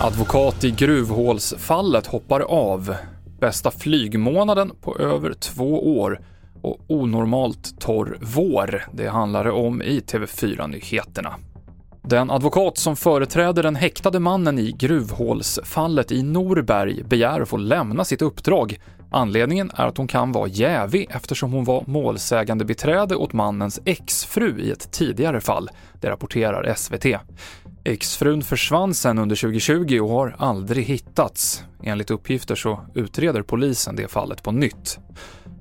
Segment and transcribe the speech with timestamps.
[0.00, 2.94] Advokat i gruvhålsfallet hoppar av.
[3.40, 6.20] Bästa flygmånaden på över två år
[6.62, 8.84] och onormalt torr vår.
[8.92, 11.34] Det handlar det om i TV4-nyheterna.
[12.02, 18.04] Den advokat som företräder den häktade mannen i gruvhålsfallet i Norberg begär att få lämna
[18.04, 18.78] sitt uppdrag.
[19.10, 24.60] Anledningen är att hon kan vara jävig eftersom hon var målsägande beträde åt mannens exfru
[24.60, 25.70] i ett tidigare fall.
[26.00, 27.06] Det rapporterar SVT.
[27.84, 31.64] Exfrun försvann sen under 2020 och har aldrig hittats.
[31.82, 34.98] Enligt uppgifter så utreder polisen det fallet på nytt.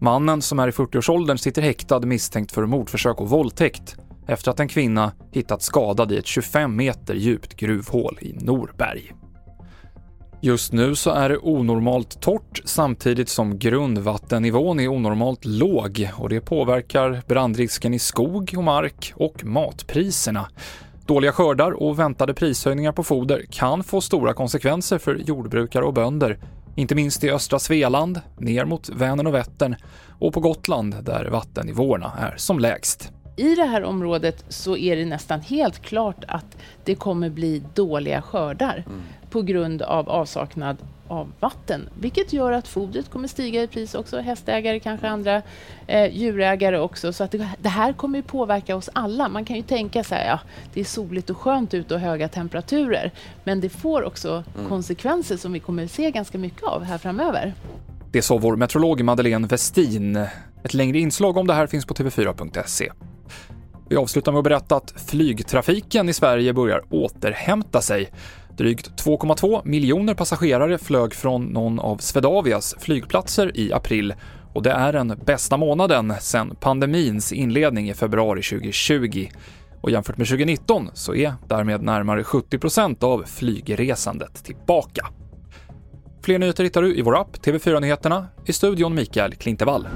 [0.00, 4.68] Mannen, som är i 40-årsåldern, sitter häktad misstänkt för mordförsök och våldtäkt efter att en
[4.68, 9.12] kvinna hittats skadad i ett 25 meter djupt gruvhål i Norberg.
[10.44, 16.40] Just nu så är det onormalt torrt samtidigt som grundvattennivån är onormalt låg och det
[16.40, 20.48] påverkar brandrisken i skog och mark och matpriserna.
[21.06, 26.38] Dåliga skördar och väntade prishöjningar på foder kan få stora konsekvenser för jordbrukare och bönder,
[26.74, 29.76] inte minst i östra Svealand, ner mot Vänern och Vättern
[30.18, 33.13] och på Gotland där vattennivåerna är som lägst.
[33.36, 38.22] I det här området så är det nästan helt klart att det kommer bli dåliga
[38.22, 39.02] skördar mm.
[39.30, 40.76] på grund av avsaknad
[41.08, 44.20] av vatten, vilket gör att fodret kommer stiga i pris också.
[44.20, 45.42] Hästägare, kanske andra
[45.86, 47.12] eh, djurägare också.
[47.12, 49.28] Så att det, det, här kommer ju påverka oss alla.
[49.28, 50.40] Man kan ju tänka så här, ja,
[50.74, 53.12] det är soligt och skönt ute och höga temperaturer.
[53.44, 54.68] Men det får också mm.
[54.68, 57.54] konsekvenser som vi kommer se ganska mycket av här framöver.
[58.12, 60.16] Det sa vår meteorolog Madeleine Westin.
[60.62, 62.92] Ett längre inslag om det här finns på tv4.se.
[63.94, 68.10] Vi avslutar med att berätta att flygtrafiken i Sverige börjar återhämta sig.
[68.56, 74.14] Drygt 2,2 miljoner passagerare flög från någon av Swedavias flygplatser i april
[74.54, 79.28] och det är den bästa månaden sedan pandemins inledning i februari 2020.
[79.80, 85.06] Och jämfört med 2019 så är därmed närmare 70% av flygresandet tillbaka.
[86.22, 89.88] Fler nyheter hittar du i vår app TV4 Nyheterna, i studion Mikael Klintevall.